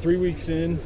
Three 0.00 0.16
weeks 0.16 0.48
in, 0.48 0.78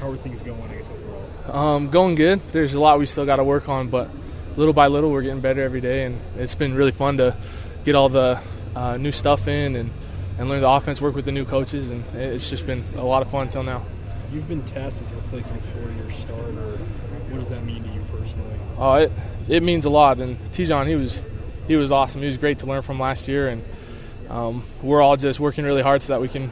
how 0.00 0.10
are 0.10 0.16
things 0.16 0.42
going? 0.44 0.62
I 0.62 0.76
guess 0.76 0.86
overall. 0.88 1.56
Um, 1.56 1.90
going 1.90 2.14
good. 2.14 2.40
There's 2.52 2.74
a 2.74 2.80
lot 2.80 3.00
we 3.00 3.06
still 3.06 3.26
got 3.26 3.36
to 3.36 3.44
work 3.44 3.68
on, 3.68 3.88
but 3.88 4.08
little 4.56 4.72
by 4.72 4.86
little 4.86 5.10
we're 5.10 5.22
getting 5.22 5.40
better 5.40 5.62
every 5.62 5.80
day, 5.80 6.04
and 6.04 6.18
it's 6.36 6.54
been 6.54 6.74
really 6.74 6.92
fun 6.92 7.16
to 7.16 7.36
get 7.84 7.96
all 7.96 8.08
the 8.08 8.40
uh, 8.76 8.96
new 8.96 9.10
stuff 9.10 9.48
in 9.48 9.74
and, 9.74 9.90
and 10.38 10.48
learn 10.48 10.60
the 10.60 10.70
offense, 10.70 11.00
work 11.00 11.16
with 11.16 11.24
the 11.24 11.32
new 11.32 11.44
coaches, 11.44 11.90
and 11.90 12.04
it's 12.14 12.48
just 12.48 12.64
been 12.64 12.84
a 12.96 13.04
lot 13.04 13.22
of 13.22 13.30
fun 13.30 13.46
until 13.46 13.64
now. 13.64 13.82
You've 14.32 14.46
been 14.46 14.62
tasked 14.66 15.00
with 15.00 15.12
replacing 15.14 15.56
a 15.56 15.60
four-year 15.60 16.10
starter. 16.12 16.76
What 17.30 17.40
does 17.40 17.48
that 17.48 17.64
mean 17.64 17.82
to 17.82 17.88
you 17.88 18.04
personally? 18.10 18.56
Oh, 18.76 18.94
it 18.94 19.12
it 19.48 19.62
means 19.64 19.84
a 19.84 19.90
lot, 19.90 20.18
and 20.18 20.36
Tejan 20.52 20.86
he 20.86 20.94
was 20.94 21.20
he 21.66 21.74
was 21.74 21.90
awesome. 21.90 22.20
He 22.20 22.28
was 22.28 22.36
great 22.36 22.60
to 22.60 22.66
learn 22.66 22.82
from 22.82 23.00
last 23.00 23.26
year, 23.26 23.48
and 23.48 23.64
um, 24.28 24.62
we're 24.80 25.02
all 25.02 25.16
just 25.16 25.40
working 25.40 25.64
really 25.64 25.82
hard 25.82 26.02
so 26.02 26.12
that 26.12 26.20
we 26.20 26.28
can 26.28 26.50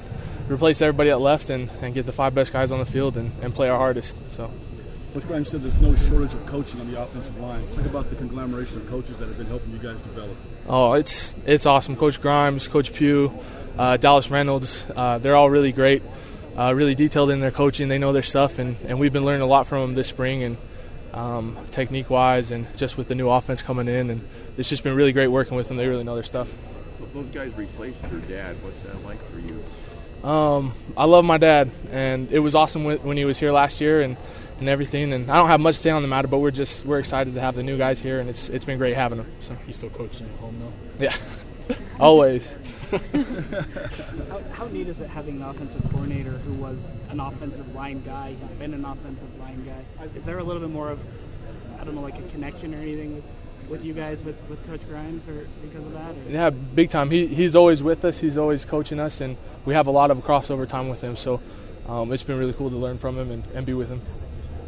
replace 0.48 0.80
everybody 0.82 1.10
that 1.10 1.18
left 1.18 1.50
and, 1.50 1.70
and 1.82 1.94
get 1.94 2.06
the 2.06 2.12
five 2.12 2.34
best 2.34 2.52
guys 2.52 2.70
on 2.70 2.78
the 2.78 2.86
field 2.86 3.16
and, 3.16 3.32
and 3.42 3.54
play 3.54 3.68
our 3.68 3.78
hardest. 3.78 4.16
So. 4.32 4.50
Coach 5.12 5.26
Grimes 5.28 5.48
said 5.48 5.62
there's 5.62 5.80
no 5.80 5.94
shortage 5.94 6.34
of 6.34 6.44
coaching 6.44 6.78
on 6.78 6.90
the 6.90 7.00
offensive 7.00 7.38
line. 7.40 7.66
Talk 7.74 7.86
about 7.86 8.10
the 8.10 8.16
conglomeration 8.16 8.76
of 8.76 8.88
coaches 8.88 9.16
that 9.16 9.26
have 9.26 9.38
been 9.38 9.46
helping 9.46 9.72
you 9.72 9.78
guys 9.78 9.96
develop. 10.02 10.36
Oh, 10.68 10.92
it's 10.92 11.34
it's 11.46 11.64
awesome. 11.64 11.96
Coach 11.96 12.20
Grimes, 12.20 12.68
Coach 12.68 12.92
Pugh, 12.92 13.32
uh, 13.78 13.96
Dallas 13.96 14.30
Reynolds, 14.30 14.84
uh, 14.94 15.16
they're 15.16 15.34
all 15.34 15.48
really 15.48 15.72
great, 15.72 16.02
uh, 16.56 16.74
really 16.74 16.94
detailed 16.94 17.30
in 17.30 17.40
their 17.40 17.50
coaching. 17.50 17.88
They 17.88 17.96
know 17.96 18.12
their 18.12 18.22
stuff, 18.22 18.58
and, 18.58 18.76
and 18.86 19.00
we've 19.00 19.12
been 19.12 19.24
learning 19.24 19.42
a 19.42 19.46
lot 19.46 19.66
from 19.66 19.80
them 19.80 19.94
this 19.94 20.08
spring, 20.08 20.42
and 20.42 20.56
um, 21.14 21.56
technique 21.70 22.10
wise, 22.10 22.50
and 22.50 22.66
just 22.76 22.98
with 22.98 23.08
the 23.08 23.14
new 23.14 23.30
offense 23.30 23.62
coming 23.62 23.88
in, 23.88 24.10
and 24.10 24.28
it's 24.58 24.68
just 24.68 24.84
been 24.84 24.94
really 24.94 25.12
great 25.12 25.28
working 25.28 25.56
with 25.56 25.68
them. 25.68 25.78
They 25.78 25.86
really 25.86 26.04
know 26.04 26.14
their 26.14 26.24
stuff. 26.24 26.52
Well, 27.00 27.08
those 27.14 27.32
guys 27.32 27.54
replaced 27.56 27.96
your 28.10 28.20
dad. 28.20 28.56
What's 28.62 28.82
that 28.82 29.02
like 29.04 29.22
for 29.30 29.38
you? 29.38 29.62
Um, 30.24 30.72
I 30.96 31.04
love 31.04 31.24
my 31.24 31.38
dad, 31.38 31.70
and 31.90 32.30
it 32.32 32.38
was 32.40 32.54
awesome 32.54 32.84
when 32.84 33.16
he 33.16 33.24
was 33.24 33.38
here 33.38 33.52
last 33.52 33.80
year, 33.80 34.02
and, 34.02 34.16
and 34.58 34.68
everything. 34.68 35.12
And 35.12 35.30
I 35.30 35.36
don't 35.36 35.48
have 35.48 35.60
much 35.60 35.76
to 35.76 35.80
say 35.80 35.90
on 35.90 36.02
the 36.02 36.08
matter, 36.08 36.28
but 36.28 36.38
we're 36.38 36.50
just 36.50 36.84
we're 36.84 36.98
excited 36.98 37.34
to 37.34 37.40
have 37.40 37.54
the 37.54 37.62
new 37.62 37.78
guys 37.78 38.00
here, 38.00 38.18
and 38.18 38.28
it's 38.28 38.48
it's 38.48 38.64
been 38.64 38.78
great 38.78 38.94
having 38.94 39.18
them. 39.18 39.26
So 39.40 39.56
you 39.66 39.72
still 39.72 39.90
coaching 39.90 40.26
at 40.26 40.40
home 40.40 40.56
though? 40.58 41.04
Yeah, 41.04 41.16
always. 42.00 42.50
how, 42.90 44.40
how 44.52 44.66
neat 44.68 44.86
is 44.86 45.00
it 45.00 45.10
having 45.10 45.36
an 45.36 45.42
offensive 45.42 45.82
coordinator 45.90 46.30
who 46.30 46.52
was 46.54 46.92
an 47.10 47.18
offensive 47.18 47.74
line 47.74 48.00
guy, 48.04 48.34
who's 48.40 48.50
been 48.52 48.74
an 48.74 48.84
offensive 48.84 49.38
line 49.40 49.64
guy? 49.66 50.06
Is 50.14 50.24
there 50.24 50.38
a 50.38 50.44
little 50.44 50.62
bit 50.62 50.70
more 50.70 50.90
of 50.90 51.00
I 51.00 51.25
don't 51.86 51.94
know, 51.94 52.02
like 52.02 52.18
a 52.18 52.28
connection 52.28 52.74
or 52.74 52.78
anything 52.78 53.16
with 53.16 53.24
with 53.68 53.84
you 53.84 53.92
guys 53.92 54.22
with, 54.22 54.40
with 54.48 54.64
Coach 54.66 54.86
Grimes 54.88 55.26
or 55.28 55.46
because 55.62 55.84
of 55.84 55.92
that? 55.92 56.10
Or? 56.10 56.30
Yeah, 56.30 56.50
big 56.50 56.90
time. 56.90 57.10
He, 57.10 57.26
he's 57.26 57.56
always 57.56 57.82
with 57.82 58.04
us. 58.04 58.18
He's 58.18 58.38
always 58.38 58.64
coaching 58.64 59.00
us, 59.00 59.20
and 59.20 59.36
we 59.64 59.74
have 59.74 59.86
a 59.86 59.90
lot 59.90 60.10
of 60.10 60.18
crossover 60.18 60.68
time 60.68 60.88
with 60.88 61.00
him. 61.00 61.16
So 61.16 61.40
um, 61.88 62.12
it's 62.12 62.22
been 62.22 62.38
really 62.38 62.52
cool 62.52 62.70
to 62.70 62.76
learn 62.76 62.98
from 62.98 63.18
him 63.18 63.30
and, 63.30 63.44
and 63.54 63.66
be 63.66 63.74
with 63.74 63.88
him. 63.88 64.00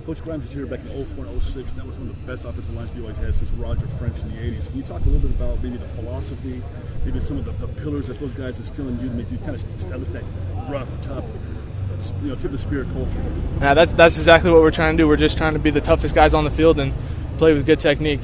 Coach 0.07 0.23
Grimes 0.23 0.45
was 0.45 0.53
here 0.53 0.65
back 0.65 0.81
in 0.81 1.05
04 1.05 1.27
and 1.27 1.43
06. 1.43 1.73
That 1.73 1.87
was 1.87 1.95
one 1.97 2.09
of 2.09 2.27
the 2.27 2.33
best 2.33 2.47
offensive 2.47 2.75
lines 2.75 2.89
BYU 2.91 3.15
had 3.17 3.35
since 3.35 3.51
Roger 3.53 3.87
French 3.99 4.19
in 4.21 4.31
the 4.31 4.37
80s. 4.37 4.67
Can 4.69 4.77
you 4.79 4.83
talk 4.83 5.03
a 5.03 5.09
little 5.09 5.29
bit 5.29 5.37
about 5.37 5.63
maybe 5.63 5.77
the 5.77 5.89
philosophy, 5.89 6.63
maybe 7.05 7.21
some 7.21 7.37
of 7.37 7.45
the, 7.45 7.53
the 7.67 7.69
pillars 7.81 8.07
that 8.07 8.19
those 8.19 8.33
guys 8.33 8.59
instill 8.59 8.89
in 8.89 8.99
you 9.01 9.09
to 9.11 9.15
make 9.15 9.31
you 9.31 9.37
kind 9.39 9.55
of 9.55 9.77
establish 9.79 10.09
that 10.11 10.25
rough, 10.71 10.89
tough, 11.03 11.25
you 12.23 12.29
know, 12.29 12.35
tip 12.37 12.53
of 12.53 12.61
spirit 12.61 12.89
culture? 12.93 13.23
Yeah, 13.61 13.75
that's 13.75 13.93
that's 13.93 14.19
exactly 14.19 14.51
what 14.51 14.61
we're 14.61 14.71
trying 14.71 14.97
to 14.97 15.03
do. 15.03 15.09
We're 15.09 15.17
just 15.17 15.39
trying 15.39 15.55
to 15.55 15.59
be 15.59 15.71
the 15.71 15.81
toughest 15.81 16.15
guys 16.15 16.35
on 16.35 16.45
the 16.45 16.51
field 16.51 16.79
and 16.79 16.93
play 17.39 17.53
with 17.53 17.67
good 17.67 17.81
technique, 17.81 18.21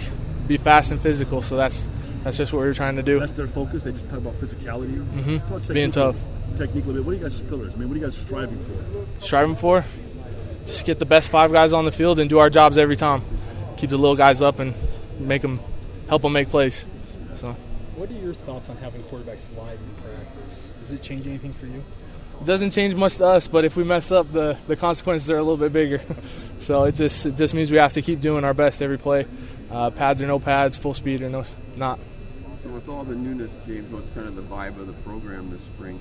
be 0.46 0.56
fast 0.56 0.90
and 0.90 1.00
physical. 1.00 1.42
So 1.42 1.56
that's 1.56 1.88
that's 2.22 2.36
just 2.36 2.52
what 2.52 2.60
we're 2.60 2.74
trying 2.74 2.96
to 2.96 3.02
do. 3.02 3.20
That's 3.20 3.32
their 3.32 3.46
focus. 3.46 3.82
They 3.82 3.92
just 3.92 4.08
talk 4.08 4.18
about 4.18 4.34
physicality, 4.34 4.96
mm-hmm. 4.96 5.72
being 5.72 5.90
tough, 5.90 6.16
technique 6.56 6.84
a 6.84 6.88
little 6.88 7.02
bit. 7.02 7.04
What 7.04 7.12
are 7.12 7.16
you 7.16 7.22
guys' 7.22 7.40
pillars? 7.42 7.74
I 7.74 7.76
mean, 7.76 7.88
what 7.88 7.96
are 7.96 8.00
you 8.00 8.06
guys 8.06 8.16
striving 8.16 8.64
for? 8.64 9.24
Striving 9.24 9.56
for 9.56 9.84
just 10.66 10.84
get 10.84 10.98
the 10.98 11.06
best 11.06 11.30
five 11.30 11.52
guys 11.52 11.72
on 11.72 11.84
the 11.84 11.92
field 11.92 12.18
and 12.18 12.28
do 12.28 12.38
our 12.38 12.50
jobs 12.50 12.78
every 12.78 12.96
time. 12.96 13.22
Keep 13.76 13.90
the 13.90 13.98
little 13.98 14.16
guys 14.16 14.42
up 14.42 14.58
and 14.58 14.74
make 15.18 15.42
them 15.42 15.60
help 16.08 16.22
them 16.22 16.32
make 16.32 16.48
plays. 16.48 16.84
So, 17.36 17.52
what 17.96 18.10
are 18.10 18.14
your 18.14 18.34
thoughts 18.34 18.68
on 18.68 18.76
having 18.78 19.02
quarterbacks 19.04 19.46
live 19.56 19.78
in 19.78 20.02
practice? 20.02 20.60
Does 20.82 20.90
it 20.92 21.02
change 21.02 21.26
anything 21.26 21.52
for 21.52 21.66
you? 21.66 21.82
It 22.40 22.46
doesn't 22.46 22.70
change 22.70 22.94
much 22.94 23.16
to 23.16 23.26
us, 23.26 23.46
but 23.46 23.64
if 23.64 23.76
we 23.76 23.84
mess 23.84 24.12
up, 24.12 24.30
the, 24.32 24.56
the 24.66 24.76
consequences 24.76 25.30
are 25.30 25.38
a 25.38 25.42
little 25.42 25.56
bit 25.56 25.72
bigger. 25.72 26.00
so 26.60 26.84
it 26.84 26.94
just 26.94 27.26
it 27.26 27.36
just 27.36 27.54
means 27.54 27.70
we 27.70 27.78
have 27.78 27.92
to 27.94 28.02
keep 28.02 28.20
doing 28.20 28.44
our 28.44 28.54
best 28.54 28.82
every 28.82 28.98
play. 28.98 29.26
Uh, 29.70 29.90
pads 29.90 30.20
or 30.20 30.26
no 30.26 30.38
pads, 30.38 30.76
full 30.76 30.94
speed 30.94 31.22
or 31.22 31.30
no 31.30 31.44
not. 31.76 31.98
So 32.62 32.68
with 32.70 32.88
all 32.88 33.04
the 33.04 33.14
newness, 33.14 33.50
James, 33.66 33.92
what's 33.92 34.08
kind 34.14 34.26
of 34.26 34.36
the 34.36 34.42
vibe 34.42 34.78
of 34.78 34.86
the 34.86 34.92
program 34.92 35.50
this 35.50 35.60
spring? 35.60 36.00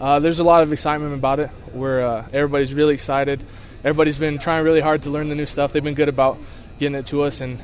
Uh, 0.00 0.18
there's 0.18 0.40
a 0.40 0.44
lot 0.44 0.62
of 0.62 0.72
excitement 0.72 1.14
about 1.14 1.38
it. 1.38 1.50
We're 1.72 2.02
uh, 2.02 2.26
everybody's 2.32 2.74
really 2.74 2.94
excited. 2.94 3.42
Everybody's 3.84 4.18
been 4.18 4.38
trying 4.38 4.64
really 4.64 4.80
hard 4.80 5.02
to 5.02 5.10
learn 5.10 5.28
the 5.28 5.34
new 5.34 5.46
stuff. 5.46 5.72
They've 5.72 5.84
been 5.84 5.94
good 5.94 6.08
about 6.08 6.38
getting 6.78 6.96
it 6.96 7.06
to 7.06 7.22
us 7.22 7.40
and 7.40 7.60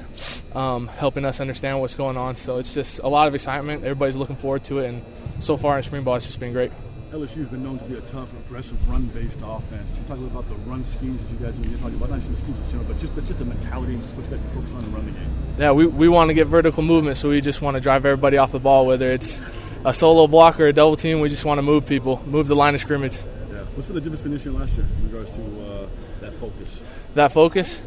um, 0.55 0.87
helping 0.87 1.25
us 1.25 1.41
understand 1.41 1.81
what's 1.81 1.95
going 1.95 2.17
on. 2.17 2.37
So 2.37 2.59
it's 2.59 2.75
just 2.75 3.01
a 3.01 3.09
lot 3.09 3.27
of 3.27 3.35
excitement. 3.35 3.83
Everybody's 3.83 4.17
looking 4.17 4.37
forward 4.37 4.65
to 4.65 4.79
it, 4.81 4.89
and 4.89 5.03
so 5.41 5.57
far 5.57 5.77
in 5.77 5.83
spring 5.83 6.05
ball, 6.05 6.17
it's 6.17 6.27
just 6.27 6.41
been 6.41 6.53
great. 6.53 6.73
LSU's 7.11 7.49
been 7.49 7.65
known 7.65 7.77
to 7.79 7.85
be 7.87 7.97
a 7.97 8.01
tough, 8.03 8.33
aggressive, 8.47 8.89
run-based 8.89 9.41
offense. 9.43 9.91
Can 9.91 10.03
you 10.03 10.09
talk 10.09 10.17
a 10.17 10.21
little 10.21 10.39
about 10.39 10.49
the 10.49 10.55
run 10.71 10.85
schemes 10.85 11.21
that 11.21 11.33
you 11.33 11.39
guys 11.45 11.59
are 11.59 11.79
talking 11.79 11.97
about? 11.97 12.11
Not 12.11 12.21
just 12.21 12.31
the 12.31 12.37
schemes 12.37 12.59
in 12.59 12.65
general, 12.67 12.85
but 12.85 13.01
just 13.01 13.17
the, 13.17 13.23
just 13.23 13.39
the 13.41 13.45
mentality 13.45 13.95
and 13.95 14.03
just 14.03 14.15
what 14.15 14.31
you 14.31 14.37
guys 14.37 14.55
focus 14.55 14.73
on 14.75 14.93
run 14.93 15.07
the 15.07 15.13
game. 15.13 15.31
Yeah, 15.59 15.73
we, 15.73 15.87
we 15.87 16.09
want 16.09 16.29
to 16.29 16.35
get 16.35 16.47
vertical 16.47 16.85
movement, 16.85 17.17
so 17.17 17.31
we 17.31 17.41
just 17.41 17.63
want 17.63 17.75
to 17.75 17.81
drive 17.81 18.07
everybody 18.07 18.37
off 18.37 18.53
the 18.53 18.61
ball, 18.61 18.87
whether 18.87 19.11
it's 19.11 19.43
a 19.85 19.93
solo 19.93 20.29
block 20.29 20.61
or 20.61 20.67
a 20.67 20.73
double 20.73 20.95
team. 20.95 21.19
We 21.19 21.29
just 21.29 21.45
want 21.45 21.59
to 21.59 21.63
move 21.63 21.85
people, 21.85 22.23
move 22.27 22.47
the 22.47 22.55
line 22.55 22.77
of 22.77 22.81
scrimmage. 22.81 23.17
Yeah. 23.17 23.65
What's 23.75 23.87
been 23.89 23.97
the 23.97 24.01
difference 24.03 24.21
between 24.21 24.35
this 24.35 24.45
year 24.45 24.53
and 24.53 24.61
last 24.61 24.77
year 24.77 24.87
in 24.87 25.11
regards 25.11 25.31
to 25.31 25.65
uh, 25.65 25.89
that 26.21 26.33
focus? 26.35 26.81
That 27.15 27.33
focus 27.33 27.83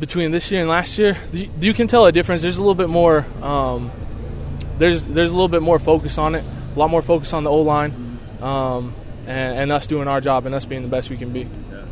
between 0.00 0.30
this 0.30 0.50
year 0.50 0.62
and 0.62 0.70
last 0.70 0.98
year, 0.98 1.18
you 1.32 1.74
can 1.74 1.86
tell 1.86 2.06
a 2.06 2.12
difference. 2.12 2.40
There's 2.40 2.56
a 2.56 2.62
little 2.62 2.74
bit 2.74 2.88
more. 2.88 3.26
Um, 3.42 3.90
there's 4.78 5.02
there's 5.02 5.30
a 5.30 5.34
little 5.34 5.48
bit 5.48 5.60
more 5.60 5.78
focus 5.78 6.16
on 6.16 6.34
it. 6.34 6.44
A 6.74 6.78
lot 6.78 6.88
more 6.88 7.02
focus 7.02 7.34
on 7.34 7.44
the 7.44 7.50
O 7.50 7.60
line, 7.60 8.01
um, 8.42 8.94
and, 9.26 9.58
and, 9.58 9.72
us 9.72 9.86
doing 9.86 10.08
our 10.08 10.20
job 10.20 10.46
and 10.46 10.54
us 10.54 10.66
being 10.66 10.82
the 10.82 10.88
best 10.88 11.10
we 11.10 11.16
can 11.16 11.32
be. 11.32 11.40
Yeah. 11.40 11.84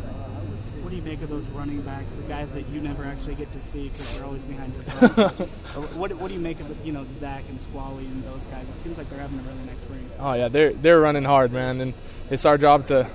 What 0.81 0.89
do 0.89 0.95
you 0.95 1.01
make 1.01 1.21
of 1.21 1.29
those 1.29 1.45
running 1.47 1.81
backs, 1.81 2.11
the 2.15 2.23
guys 2.23 2.53
that 2.53 2.67
you 2.69 2.81
never 2.81 3.05
actually 3.05 3.35
get 3.35 3.51
to 3.53 3.61
see 3.61 3.87
because 3.87 4.15
they're 4.15 4.25
always 4.25 4.43
behind 4.43 4.73
your 4.73 5.29
what, 5.95 6.11
what 6.13 6.27
do 6.27 6.33
you 6.33 6.39
make 6.39 6.59
of 6.59 6.85
you 6.85 6.91
know 6.91 7.05
Zach 7.19 7.43
and 7.49 7.61
Squally 7.61 8.05
and 8.05 8.23
those 8.25 8.45
guys? 8.45 8.65
It 8.75 8.81
seems 8.81 8.97
like 8.97 9.09
they're 9.09 9.19
having 9.19 9.39
a 9.39 9.43
really 9.43 9.63
nice 9.65 9.79
spring. 9.79 10.09
Oh 10.19 10.33
yeah, 10.33 10.49
they're 10.49 10.73
they're 10.73 10.99
running 10.99 11.23
hard, 11.23 11.53
man, 11.53 11.79
and 11.79 11.93
it's 12.29 12.45
our 12.45 12.57
job 12.57 12.87
to 12.87 13.07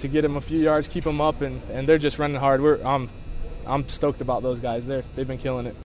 to 0.00 0.08
get 0.08 0.22
them 0.22 0.36
a 0.36 0.40
few 0.40 0.60
yards, 0.60 0.88
keep 0.88 1.04
them 1.04 1.20
up, 1.20 1.40
and, 1.42 1.60
and 1.70 1.88
they're 1.88 1.98
just 1.98 2.18
running 2.18 2.38
hard. 2.38 2.62
We're 2.62 2.82
I'm 2.84 3.10
I'm 3.66 3.88
stoked 3.88 4.20
about 4.20 4.42
those 4.42 4.60
guys. 4.60 4.86
They're 4.86 5.04
they've 5.14 5.28
been 5.28 5.38
killing 5.38 5.66
it. 5.66 5.76